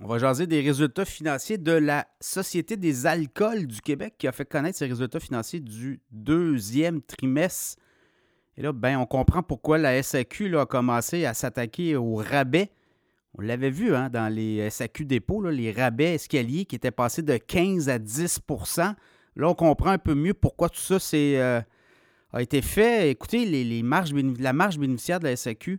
On 0.00 0.06
va 0.06 0.18
jaser 0.18 0.46
des 0.46 0.60
résultats 0.60 1.04
financiers 1.04 1.58
de 1.58 1.72
la 1.72 2.06
Société 2.20 2.76
des 2.76 3.06
alcools 3.06 3.66
du 3.66 3.80
Québec 3.80 4.14
qui 4.16 4.28
a 4.28 4.32
fait 4.32 4.48
connaître 4.48 4.78
ses 4.78 4.86
résultats 4.86 5.18
financiers 5.18 5.58
du 5.58 6.00
deuxième 6.12 7.02
trimestre. 7.02 7.82
Et 8.56 8.62
là, 8.62 8.72
ben, 8.72 8.96
on 8.96 9.06
comprend 9.06 9.42
pourquoi 9.42 9.76
la 9.76 10.00
SAQ 10.00 10.56
a 10.56 10.66
commencé 10.66 11.24
à 11.24 11.34
s'attaquer 11.34 11.96
aux 11.96 12.14
rabais. 12.14 12.70
On 13.36 13.42
l'avait 13.42 13.70
vu 13.70 13.92
hein, 13.92 14.08
dans 14.08 14.32
les 14.32 14.70
SAQ 14.70 15.04
dépôts, 15.04 15.42
les 15.48 15.72
rabais 15.72 16.14
escaliers 16.14 16.64
qui 16.64 16.76
étaient 16.76 16.92
passés 16.92 17.22
de 17.22 17.36
15 17.36 17.88
à 17.88 17.98
10% 17.98 18.94
Là, 19.38 19.48
on 19.48 19.54
comprend 19.54 19.90
un 19.90 19.98
peu 19.98 20.14
mieux 20.14 20.34
pourquoi 20.34 20.68
tout 20.68 20.80
ça 20.80 20.98
euh, 21.14 21.60
a 22.32 22.42
été 22.42 22.60
fait. 22.60 23.10
Écoutez, 23.10 23.44
la 23.72 24.52
marge 24.52 24.78
bénéficiaire 24.78 25.20
de 25.20 25.26
la 25.26 25.36
SAQ, 25.36 25.78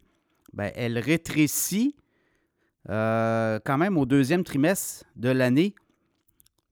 ben, 0.53 0.71
elle 0.75 0.97
rétrécit 0.97 1.95
euh, 2.89 3.59
quand 3.63 3.77
même 3.77 3.97
au 3.97 4.05
deuxième 4.05 4.43
trimestre 4.43 5.05
de 5.15 5.29
l'année, 5.29 5.75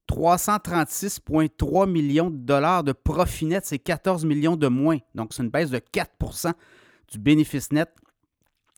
336,3 0.09 1.89
millions 1.89 2.29
de 2.29 2.37
dollars 2.37 2.83
de 2.83 2.93
profit 2.93 3.45
net, 3.45 3.65
c'est 3.65 3.79
14 3.79 4.25
millions 4.25 4.55
de 4.55 4.67
moins. 4.67 4.97
Donc, 5.15 5.33
c'est 5.33 5.43
une 5.43 5.49
baisse 5.49 5.69
de 5.69 5.79
4% 5.79 6.53
du 7.11 7.19
bénéfice 7.19 7.71
net. 7.71 7.89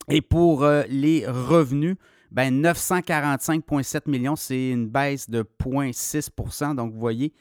Et 0.08 0.22
pour 0.22 0.64
euh, 0.64 0.82
les 0.88 1.26
revenus, 1.26 1.96
ben 2.30 2.62
945,7 2.62 4.10
millions, 4.10 4.36
c'est 4.36 4.70
une 4.70 4.88
baisse 4.88 5.30
de 5.30 5.44
0,6% 5.62 6.74
Donc, 6.74 6.92
vous 6.92 7.00
voyez, 7.00 7.32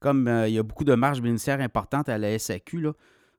comme 0.00 0.28
euh, 0.28 0.48
il 0.48 0.54
y 0.54 0.58
a 0.58 0.62
beaucoup 0.62 0.84
de 0.84 0.94
marges 0.94 1.22
bénéficiaires 1.22 1.60
importantes 1.60 2.08
à 2.08 2.18
la 2.18 2.38
SAQ, 2.38 2.88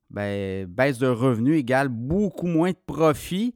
ben, 0.10 0.66
baisse 0.68 0.98
de 1.00 1.08
revenus 1.08 1.60
égale 1.60 1.90
beaucoup 1.90 2.48
moins 2.48 2.72
de 2.72 2.78
profit. 2.86 3.54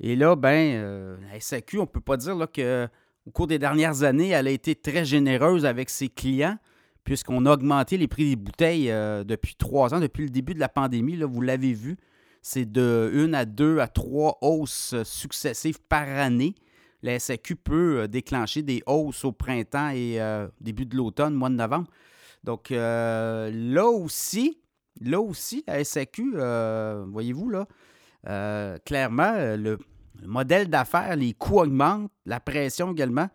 Et 0.00 0.16
là, 0.16 0.36
ben, 0.36 0.74
euh, 0.74 1.16
la 1.32 1.40
SAQ, 1.40 1.78
on 1.78 1.82
ne 1.82 1.86
peut 1.86 2.00
pas 2.00 2.16
dire 2.16 2.36
qu'au 2.36 3.30
cours 3.30 3.46
des 3.46 3.58
dernières 3.58 4.02
années, 4.02 4.30
elle 4.30 4.46
a 4.46 4.50
été 4.50 4.74
très 4.74 5.04
généreuse 5.04 5.64
avec 5.64 5.88
ses 5.88 6.08
clients, 6.08 6.58
puisqu'on 7.04 7.46
a 7.46 7.52
augmenté 7.52 7.96
les 7.96 8.08
prix 8.08 8.28
des 8.28 8.36
bouteilles 8.36 8.90
euh, 8.90 9.24
depuis 9.24 9.54
trois 9.54 9.94
ans, 9.94 10.00
depuis 10.00 10.24
le 10.24 10.30
début 10.30 10.54
de 10.54 10.60
la 10.60 10.68
pandémie. 10.68 11.16
Là, 11.16 11.26
vous 11.26 11.40
l'avez 11.40 11.72
vu, 11.72 11.96
c'est 12.42 12.70
de 12.70 13.10
une 13.14 13.34
à 13.34 13.44
deux 13.46 13.78
à 13.78 13.88
trois 13.88 14.38
hausses 14.42 14.94
successives 15.04 15.80
par 15.88 16.08
année. 16.08 16.54
La 17.02 17.18
SAQ 17.18 17.56
peut 17.56 18.00
euh, 18.00 18.06
déclencher 18.06 18.62
des 18.62 18.82
hausses 18.86 19.24
au 19.24 19.32
printemps 19.32 19.90
et 19.90 20.20
début 20.60 20.84
de 20.84 20.96
l'automne, 20.96 21.34
mois 21.34 21.48
de 21.48 21.54
novembre. 21.54 21.88
Donc 22.44 22.70
là 22.70 23.86
aussi, 23.86 24.60
là 25.00 25.20
aussi, 25.20 25.64
la 25.66 25.82
SAQ, 25.82 26.36
voyez-vous, 27.08 27.48
là, 27.50 27.66
euh, 28.28 28.76
clairement, 28.84 29.32
euh, 29.36 29.56
le, 29.56 29.78
modèle 30.24 30.68
d'affaires, 30.68 31.16
les 31.16 31.34
coûts 31.34 31.60
augmentent, 31.60 32.10
la 32.24 32.40
pression 32.40 32.92
également 32.92 33.28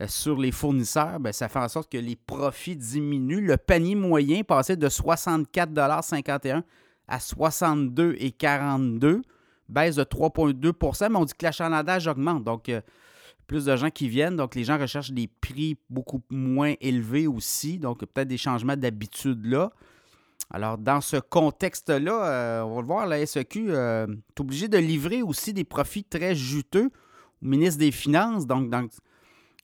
euh, 0.00 0.06
sur 0.08 0.38
les 0.38 0.52
fournisseurs, 0.52 1.20
bien, 1.20 1.32
ça 1.32 1.48
fait 1.48 1.58
en 1.58 1.68
sorte 1.68 1.90
que 1.90 1.98
les 1.98 2.16
profits 2.16 2.76
diminuent. 2.76 3.46
Le 3.46 3.56
panier 3.56 3.94
moyen 3.94 4.42
passait 4.42 4.76
de 4.76 4.88
64,51 4.88 6.62
à 7.06 7.18
62,42, 7.18 9.22
baisse 9.68 9.96
de 9.96 10.04
3,2% 10.04 11.10
mais 11.10 11.16
on 11.16 11.24
dit 11.24 11.34
que 11.34 11.44
l'achalandage 11.44 12.06
augmente. 12.06 12.44
Donc, 12.44 12.70
plus 13.46 13.66
de 13.66 13.76
gens 13.76 13.90
qui 13.90 14.08
viennent. 14.08 14.36
Donc, 14.36 14.54
les 14.54 14.64
gens 14.64 14.78
recherchent 14.78 15.12
des 15.12 15.28
prix 15.28 15.76
beaucoup 15.90 16.22
moins 16.30 16.74
élevés 16.80 17.26
aussi. 17.26 17.78
Donc, 17.78 18.04
peut-être 18.04 18.28
des 18.28 18.38
changements 18.38 18.76
d'habitude 18.76 19.44
là. 19.44 19.70
Alors, 20.54 20.78
dans 20.78 21.00
ce 21.00 21.16
contexte-là, 21.16 22.26
euh, 22.26 22.62
on 22.62 22.76
va 22.76 22.80
le 22.80 22.86
voir, 22.86 23.06
la 23.08 23.26
SEQ 23.26 23.70
euh, 23.70 24.06
est 24.06 24.40
obligée 24.40 24.68
de 24.68 24.78
livrer 24.78 25.20
aussi 25.20 25.52
des 25.52 25.64
profits 25.64 26.04
très 26.04 26.36
juteux 26.36 26.92
au 27.42 27.44
ministre 27.44 27.80
des 27.80 27.90
Finances. 27.90 28.46
Donc, 28.46 28.72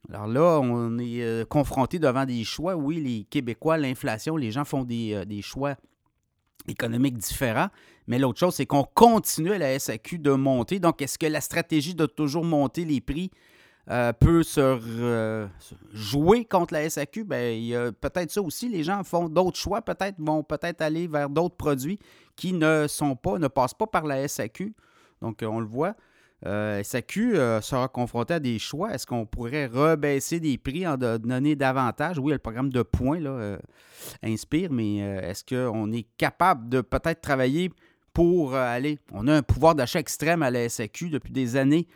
alors 0.08 0.26
là, 0.26 0.58
on 0.60 0.98
est 0.98 1.22
euh, 1.22 1.44
confronté 1.44 2.00
devant 2.00 2.24
des 2.24 2.42
choix. 2.42 2.74
Oui, 2.74 3.00
les 3.00 3.22
Québécois, 3.22 3.76
l'inflation, 3.76 4.36
les 4.36 4.50
gens 4.50 4.64
font 4.64 4.82
des, 4.82 5.24
des 5.26 5.42
choix 5.42 5.76
économiques 6.66 7.18
différents. 7.18 7.68
Mais 8.08 8.18
l'autre 8.18 8.40
chose, 8.40 8.56
c'est 8.56 8.66
qu'on 8.66 8.82
continue 8.82 9.52
à 9.52 9.58
la 9.58 9.78
SAQ 9.78 10.18
de 10.18 10.32
monter. 10.32 10.80
Donc, 10.80 11.00
est-ce 11.02 11.20
que 11.20 11.26
la 11.26 11.40
stratégie 11.40 11.94
de 11.94 12.06
toujours 12.06 12.44
monter 12.44 12.84
les 12.84 13.00
prix 13.00 13.30
euh, 13.90 14.12
peut 14.12 14.44
se 14.44 15.48
jouer 15.92 16.44
contre 16.44 16.74
la 16.74 16.88
SAQ, 16.88 17.24
ben, 17.24 17.56
il 17.56 17.64
y 17.64 17.74
a 17.74 17.90
peut-être 17.90 18.30
ça 18.30 18.40
aussi. 18.40 18.68
Les 18.68 18.84
gens 18.84 19.02
font 19.02 19.28
d'autres 19.28 19.58
choix, 19.58 19.82
peut-être 19.82 20.14
vont 20.18 20.44
peut-être 20.44 20.80
aller 20.80 21.08
vers 21.08 21.28
d'autres 21.28 21.56
produits 21.56 21.98
qui 22.36 22.52
ne 22.52 22.86
sont 22.88 23.16
pas, 23.16 23.38
ne 23.38 23.48
passent 23.48 23.74
pas 23.74 23.88
par 23.88 24.06
la 24.06 24.28
SAQ. 24.28 24.74
Donc, 25.20 25.40
on 25.42 25.58
le 25.58 25.66
voit. 25.66 25.96
Euh, 26.46 26.82
SAQ 26.84 27.36
euh, 27.36 27.60
sera 27.60 27.88
confronté 27.88 28.34
à 28.34 28.38
des 28.38 28.60
choix. 28.60 28.94
Est-ce 28.94 29.06
qu'on 29.06 29.26
pourrait 29.26 29.66
rebaisser 29.66 30.38
des 30.38 30.56
prix 30.56 30.86
en 30.86 30.96
donner 30.96 31.56
davantage? 31.56 32.18
Oui, 32.20 32.32
le 32.32 32.38
programme 32.38 32.70
de 32.70 32.82
points 32.82 33.18
là, 33.18 33.58
inspire, 34.22 34.70
mais 34.70 34.98
est-ce 34.98 35.44
qu'on 35.44 35.90
est 35.90 36.06
capable 36.16 36.68
de 36.68 36.80
peut-être 36.80 37.20
travailler 37.20 37.72
pour 38.12 38.54
aller? 38.54 39.00
On 39.12 39.26
a 39.26 39.34
un 39.34 39.42
pouvoir 39.42 39.74
d'achat 39.74 39.98
extrême 39.98 40.44
à 40.44 40.50
la 40.52 40.68
SAQ 40.68 41.10
depuis 41.10 41.32
des 41.32 41.56
années 41.56 41.88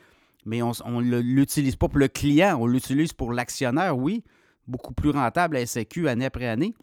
mais 0.45 0.63
on 0.63 0.73
ne 1.01 1.19
l'utilise 1.19 1.77
pas 1.77 1.89
pour 1.89 1.99
le 1.99 2.09
client, 2.09 2.59
on 2.61 2.67
l'utilise 2.67 3.13
pour 3.13 3.33
l'actionnaire, 3.33 3.97
oui, 3.97 4.25
beaucoup 4.67 4.95
plus 4.95 5.11
rentable 5.11 5.57
la 5.57 5.67
SAQ 5.67 6.09
année 6.09 6.27
après 6.27 6.47
année. 6.47 6.75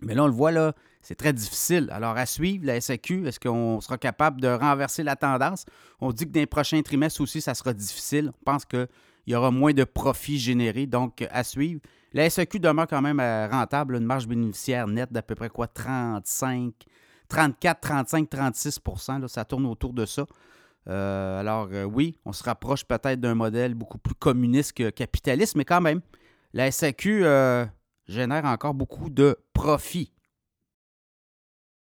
Mais 0.00 0.14
là, 0.14 0.24
on 0.24 0.26
le 0.26 0.32
voit, 0.32 0.50
là, 0.50 0.74
c'est 1.00 1.14
très 1.14 1.32
difficile. 1.32 1.88
Alors, 1.92 2.16
à 2.16 2.26
suivre, 2.26 2.66
la 2.66 2.80
SAQ, 2.80 3.26
est-ce 3.26 3.40
qu'on 3.40 3.80
sera 3.80 3.98
capable 3.98 4.40
de 4.40 4.48
renverser 4.48 5.02
la 5.02 5.16
tendance? 5.16 5.64
On 6.00 6.12
dit 6.12 6.26
que 6.26 6.32
dans 6.32 6.40
les 6.40 6.46
prochains 6.46 6.82
trimestres 6.82 7.20
aussi, 7.20 7.40
ça 7.40 7.54
sera 7.54 7.72
difficile. 7.72 8.32
On 8.40 8.44
pense 8.44 8.64
qu'il 8.64 8.88
y 9.26 9.34
aura 9.34 9.50
moins 9.50 9.72
de 9.72 9.84
profits 9.84 10.38
générés, 10.38 10.86
donc 10.86 11.26
à 11.30 11.44
suivre. 11.44 11.80
La 12.12 12.28
SAQ 12.28 12.58
demeure 12.58 12.86
quand 12.86 13.00
même 13.00 13.20
euh, 13.20 13.48
rentable, 13.48 13.96
une 13.96 14.04
marge 14.04 14.26
bénéficiaire 14.26 14.86
nette 14.86 15.12
d'à 15.12 15.22
peu 15.22 15.34
près 15.34 15.48
quoi, 15.48 15.66
35, 15.66 16.74
34, 17.28 17.80
35, 17.80 18.28
36 18.28 18.80
là, 19.08 19.28
Ça 19.28 19.44
tourne 19.44 19.66
autour 19.66 19.94
de 19.94 20.04
ça. 20.04 20.26
Euh, 20.88 21.40
alors 21.40 21.68
euh, 21.72 21.84
oui, 21.84 22.18
on 22.24 22.32
se 22.32 22.42
rapproche 22.42 22.84
peut-être 22.84 23.20
d'un 23.20 23.34
modèle 23.34 23.74
beaucoup 23.74 23.98
plus 23.98 24.14
communiste 24.14 24.72
que 24.72 24.90
capitaliste, 24.90 25.56
mais 25.56 25.64
quand 25.64 25.80
même, 25.80 26.00
la 26.52 26.70
SAQ 26.70 27.24
euh, 27.24 27.64
génère 28.06 28.44
encore 28.44 28.74
beaucoup 28.74 29.10
de 29.10 29.36
profits. 29.52 30.11